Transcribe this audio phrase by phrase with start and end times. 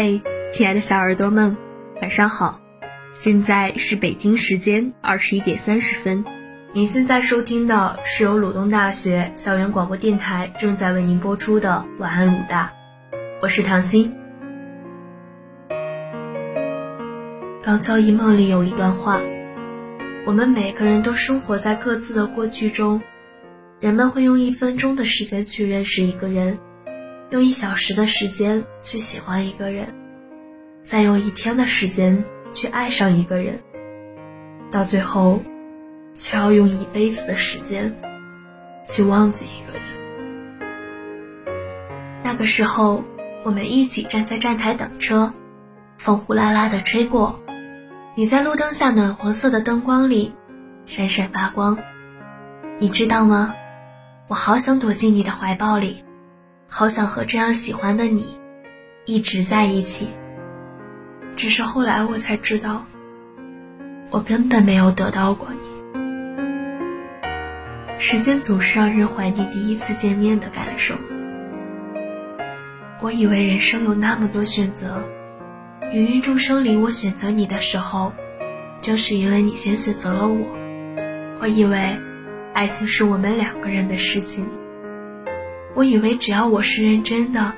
[0.00, 0.22] 嘿，
[0.52, 1.56] 亲爱的小耳朵们，
[2.00, 2.60] 晚上好！
[3.14, 6.24] 现在是北京时间二十一点三十分。
[6.72, 12.72] 您现在收听的是由鲁东大学校园广播电台正在为您播出的《晚安鲁大》，
[13.42, 14.14] 我是唐心。
[17.66, 19.20] 《廊桥遗梦》里有一段话：
[20.24, 23.02] 我们每个人都生活在各自的过去中，
[23.80, 26.56] 人们会用一分钟的时间去认识一个人。
[27.30, 29.94] 用一小时的时间去喜欢一个人，
[30.82, 33.60] 再用一天的时间去爱上一个人，
[34.70, 35.42] 到最后，
[36.14, 37.94] 却要用一辈子的时间
[38.86, 39.82] 去忘记一个人。
[42.24, 43.04] 那个时候，
[43.44, 45.34] 我们一起站在站台等车，
[45.98, 47.38] 风呼啦啦的吹过，
[48.14, 50.34] 你在路灯下暖黄色的灯光里
[50.86, 51.78] 闪闪发光。
[52.78, 53.54] 你知道吗？
[54.28, 56.04] 我好想躲进你的怀抱里。
[56.70, 58.38] 好想和这样喜欢的你
[59.06, 60.10] 一直在一起。
[61.34, 62.84] 只是后来我才知道，
[64.10, 65.58] 我根本没有得到过你。
[67.98, 70.94] 时间总是让人怀念第一次见面的感受。
[73.00, 75.04] 我以为人生有那么多选择，
[75.92, 78.12] 芸芸众生里我选择你的时候，
[78.82, 80.46] 正是因为你先选择了我。
[81.40, 81.98] 我以为，
[82.52, 84.46] 爱情是我们两个人的事情。
[85.78, 87.54] 我以为只要我是认真的，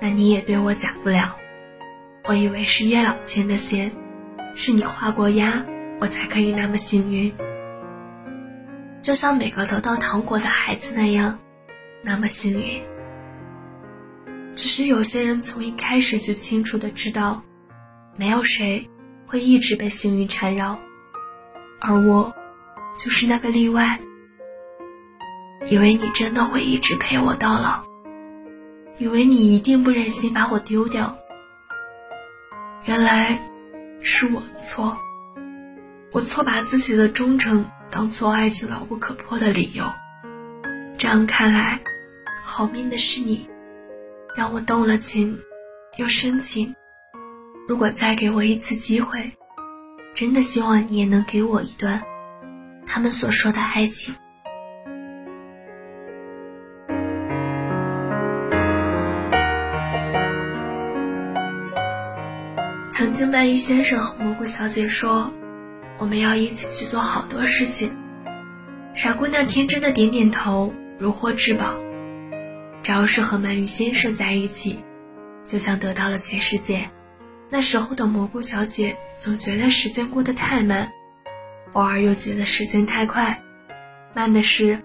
[0.00, 1.36] 那你也对我假不了。
[2.26, 3.92] 我以为是月老牵的线，
[4.54, 5.62] 是你画过押，
[6.00, 7.30] 我才可以那么幸运。
[9.02, 11.38] 就像每个得到糖果的孩子那样，
[12.02, 12.82] 那么幸运。
[14.54, 17.42] 只是有些人从一开始就清楚的知道，
[18.16, 18.88] 没有谁
[19.26, 20.80] 会一直被幸运缠绕，
[21.78, 22.34] 而我，
[22.96, 24.00] 就是那个例外。
[25.66, 27.84] 以为你真的会一直陪我到老，
[28.98, 31.16] 以为你一定不忍心把我丢掉。
[32.86, 33.38] 原来
[34.00, 34.96] 是我的错，
[36.12, 39.84] 我错把自己的忠诚当做爱情牢不可破的理由。
[40.96, 41.78] 这样看来，
[42.42, 43.48] 好命的是你，
[44.34, 45.38] 让我动了情，
[45.98, 46.74] 又深情。
[47.68, 49.32] 如果再给我一次机会，
[50.14, 52.02] 真的希望你也能给我一段
[52.86, 54.14] 他们所说的爱情。
[63.00, 65.32] 曾经，鳗鱼先生和蘑菇小姐说
[65.96, 67.96] ：“我们要一起去做好多事情。”
[68.94, 71.74] 傻姑娘天真的点点头，如获至宝。
[72.82, 74.84] 只要是和鳗鱼先生在一起，
[75.46, 76.90] 就像得到了全世界。
[77.48, 80.92] 那时候的蘑菇小姐总觉得时间过得太慢，
[81.72, 83.42] 偶尔又觉得时间太快。
[84.12, 84.78] 慢的是，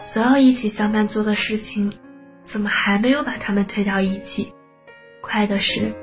[0.00, 1.92] 所有一起相伴做的事情，
[2.44, 4.54] 怎么还没有把他们推到一起？
[5.20, 5.94] 快的是。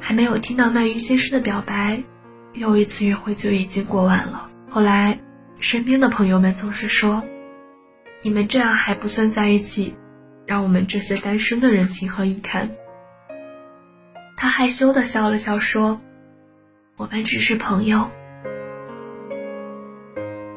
[0.00, 2.02] 还没有听到鳗鱼先生的表白，
[2.52, 4.50] 又一次约会就已经过完了。
[4.70, 5.18] 后来，
[5.58, 7.22] 身边的朋友们总是说
[8.22, 9.96] ：“你们这样还不算在一起，
[10.46, 12.70] 让我们这些单身的人情何以堪？”
[14.36, 16.00] 他害羞的笑了笑说
[16.96, 18.10] ：“我们只是朋友。”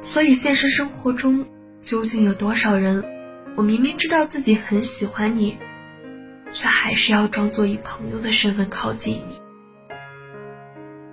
[0.03, 1.46] 所以，现实生活中
[1.79, 3.03] 究竟有多少人，
[3.56, 5.58] 我明明知道自己很喜欢你。
[6.51, 9.41] 却还是要装作以朋友的身份靠近你。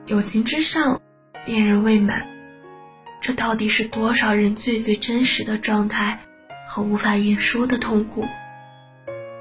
[0.06, 1.00] 友情之上，
[1.46, 2.28] 恋人未满，
[3.20, 6.20] 这到底是多少人最最真实的状态
[6.66, 8.26] 和无法言说的痛苦？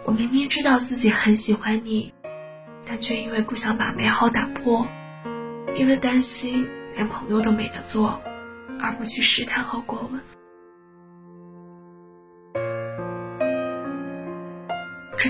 [0.06, 2.14] 我明明知道自己很喜欢你，
[2.86, 4.88] 但却因为不想把美好打破，
[5.76, 8.22] 因为担心连朋友都没得做，
[8.80, 10.22] 而不去试探和过问。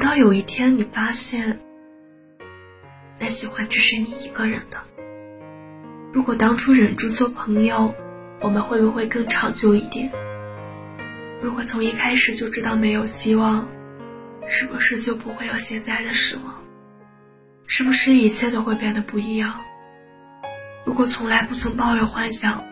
[0.07, 1.59] 到有一天，你发现，
[3.19, 4.77] 那喜欢只是你一个人的。
[6.13, 7.93] 如果当初忍住做朋友，
[8.39, 10.09] 我们会不会更长久一点？
[11.41, 13.67] 如果从一开始就知道没有希望，
[14.47, 16.63] 是不是就不会有现在的失望？
[17.65, 19.59] 是不是一切都会变得不一样？
[20.85, 22.63] 如果从来不曾抱有幻想，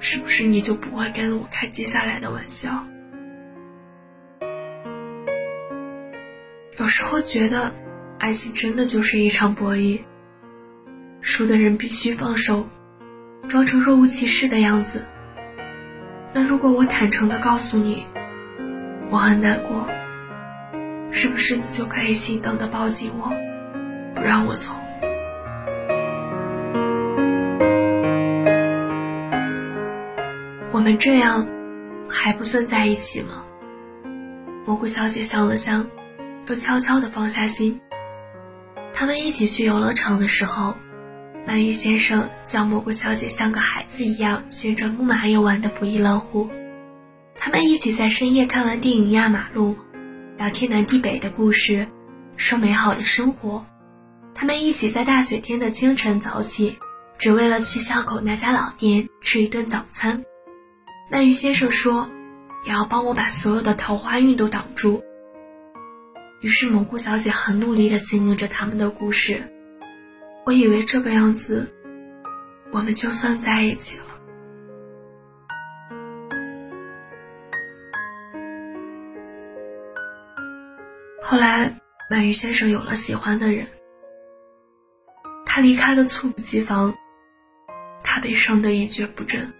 [0.00, 2.86] 是不是你就不会跟我开接下来的玩笑？
[6.82, 7.72] 有时候觉得，
[8.18, 10.00] 爱情真的就是一场博弈。
[11.20, 12.68] 输的人必须放手，
[13.46, 15.06] 装成若无其事的样子。
[16.32, 18.04] 那如果我坦诚的告诉你，
[19.10, 19.86] 我很难过，
[21.12, 23.32] 是不是你就可以心疼的抱紧我，
[24.16, 24.72] 不让我走？
[30.72, 31.46] 我们这样，
[32.08, 33.44] 还不算在一起吗？
[34.66, 35.88] 蘑菇小姐想了想。
[36.48, 37.80] 又悄悄地放下心，
[38.92, 40.74] 他们一起去游乐场的时候，
[41.46, 46.50] 鳗鱼先生教蘑菇小姐像个孩子一样旋转木马，也玩得不亦乐乎。
[47.38, 49.76] 他们一起在深夜看完电影压马路，
[50.36, 51.86] 聊天南地北的故事，
[52.36, 53.64] 说美好的生活。
[54.34, 56.76] 他们一起在大雪天的清晨早起，
[57.18, 60.24] 只为了去巷口那家老店吃一顿早餐。
[61.10, 62.10] 鳗鱼先生说
[62.66, 65.04] ：“也要帮我把所有的桃花运都挡住。”
[66.42, 69.44] 于是蘑菇小姐很努力地经营着他们的故事。
[70.44, 71.72] 我以为这个样子，
[72.72, 74.04] 我们就算在一起了。
[81.22, 81.80] 后来，
[82.10, 83.68] 鳗鱼先生有了喜欢的人，
[85.46, 86.92] 他离开的猝不及防，
[88.02, 89.52] 他被伤得一蹶不振。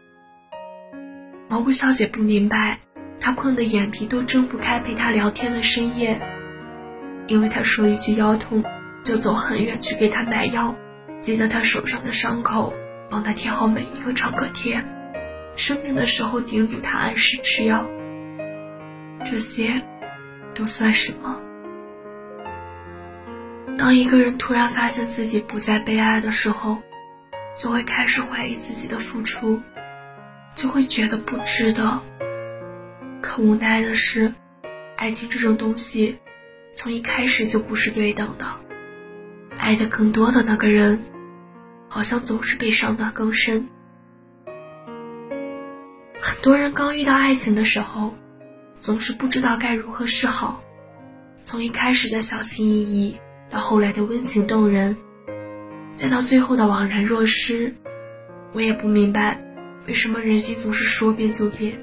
[1.49, 2.81] 蘑菇小姐不明白，
[3.21, 6.21] 他困得眼皮都睁不开陪他聊天的深夜，
[7.33, 8.63] 因为他说一句腰痛。
[9.03, 10.77] 就走很远去给他买药，
[11.19, 12.73] 记得他手上的伤口，
[13.11, 14.85] 帮他贴好每一个创可贴，
[15.57, 17.85] 生病的时候叮嘱他按时吃药。
[19.25, 19.83] 这些，
[20.55, 21.41] 都算什么？
[23.77, 26.79] 当一个人突然发现自己不再被爱的时候，
[27.57, 29.61] 就会开始怀疑自己的付出，
[30.55, 32.01] 就会觉得不值得。
[33.21, 34.33] 可无奈的是，
[34.97, 36.21] 爱情这种东西，
[36.75, 38.47] 从一开始就不是对等的。
[39.59, 41.03] 爱的更多的那个人，
[41.89, 43.69] 好像总是被伤得更深。
[46.21, 48.15] 很多人刚遇到爱情的时候，
[48.81, 50.63] 总是不知道该如何是好。
[51.43, 53.19] 从一开始的小心翼翼，
[53.51, 54.97] 到后来的温情动人，
[55.97, 57.75] 再到最后的惘然若失。
[58.53, 59.41] 我也不明白，
[59.87, 61.81] 为什么人心总是说变就变。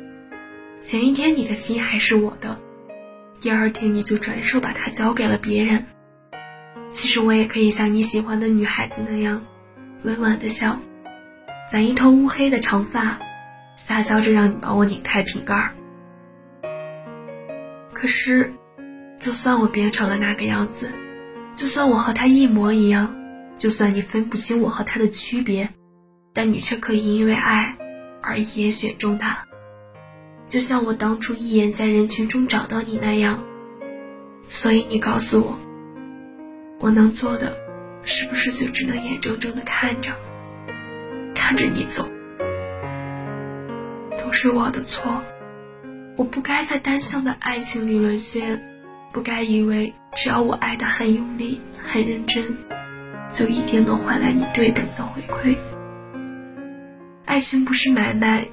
[0.82, 2.60] 前一天你的心还是我的，
[3.40, 5.86] 第二天你就转手把它交给了别人。
[6.92, 9.46] 其实我也可以像你喜欢的女孩子那样，
[10.04, 10.80] 温婉的笑，
[11.70, 13.20] 攒一头乌黑的长发，
[13.78, 15.72] 撒娇着让你帮我拧开瓶盖。
[17.94, 18.52] 可是，
[19.20, 20.92] 就算我变成了那个样子，
[21.54, 23.16] 就算我和他一模一样，
[23.56, 25.70] 就算你分不清我和他的区别，
[26.34, 27.78] 但你却可以因为爱
[28.22, 29.46] 而一眼选中他，
[30.50, 33.42] 就像我当初一眼在人群中找到你那样。
[34.50, 35.58] 所以你告诉我。
[36.82, 37.56] 我能做的，
[38.04, 40.12] 是不是就只能眼睁睁的看着，
[41.36, 42.10] 看着你走？
[44.18, 45.22] 都是我的错，
[46.16, 48.62] 我不该在单向的爱情里沦陷，
[49.12, 52.56] 不该以为只要我爱的很用力、很认真，
[53.30, 55.58] 就一定能换来你对等的回馈。
[57.26, 58.48] 爱情不是买卖，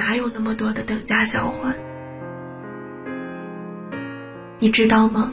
[0.00, 1.74] 哪有那么多的等价交换？
[4.58, 5.30] 你知道吗？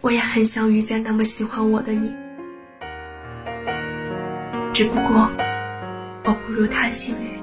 [0.00, 2.14] 我也很想遇见那么喜欢我的你，
[4.72, 5.28] 只不过
[6.24, 7.42] 我不如他幸运。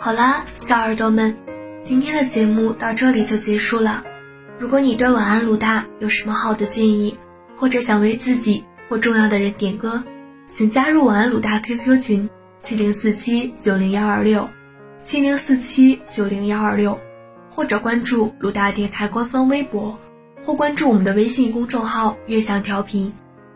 [0.00, 1.36] 好啦，小耳朵们，
[1.82, 4.02] 今天的节目到这里就结束了。
[4.58, 7.18] 如果你对晚安鲁大有什么好的建议，
[7.54, 10.04] 或者想为自己或重要的人点歌，
[10.48, 12.28] 请加入晚安鲁大 QQ 群：
[12.60, 14.46] 七零四七九零幺二六。
[15.00, 17.00] 七零四七九零幺二六，
[17.50, 19.98] 或者关注鲁大电台官方微博，
[20.44, 23.10] 或关注我们的微信公众号“悦享调频”。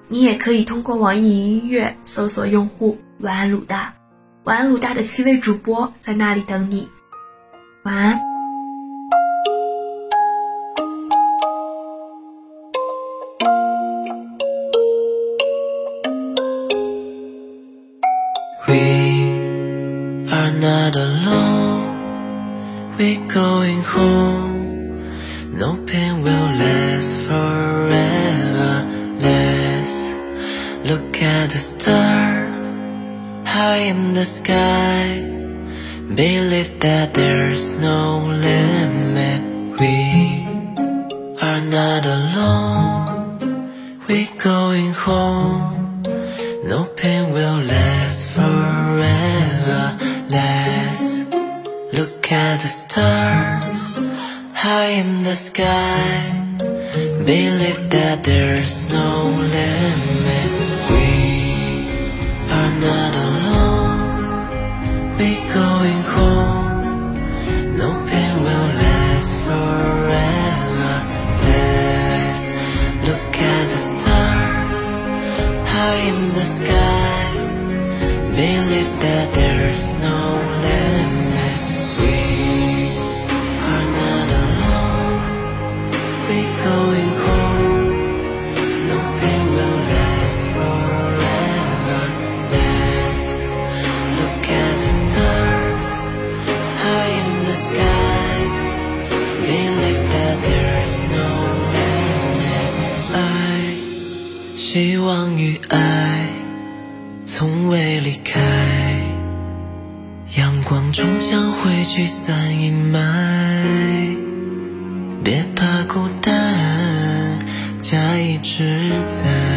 [0.08, 3.92] 你也可以通过网易云音乐搜索用户“晚安鲁大”，
[4.44, 6.88] 晚安鲁大的七位主播在那里等你。
[7.84, 8.35] 晚安。
[23.06, 25.56] We're going home.
[25.56, 28.72] No pain will last forever.
[29.20, 29.98] Let's
[30.90, 32.66] look at the stars
[33.46, 35.22] high in the sky.
[36.16, 39.40] Believe that there's no limit.
[39.78, 39.96] We
[41.46, 43.70] are not alone.
[44.08, 46.02] We're going home.
[46.64, 48.65] No pain will last forever.
[52.62, 53.80] The stars
[54.54, 56.56] high in the sky.
[57.24, 60.50] Believe that there's no limit.
[60.90, 61.08] We
[62.56, 63.98] are not alone.
[65.18, 66.65] We're going home.
[103.12, 103.76] 爱，
[104.56, 106.26] 希望与爱，
[107.24, 108.40] 从未离开。
[110.36, 114.25] 阳光终将会驱散阴霾。
[115.26, 117.36] 别怕孤单，
[117.82, 119.55] 家一直在。